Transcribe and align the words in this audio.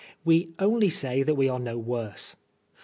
We 0.25 0.49
only 0.57 0.89
say 0.89 1.21
that 1.21 1.35
we 1.35 1.47
are 1.47 1.59
no 1.59 1.77
worse. 1.77 2.35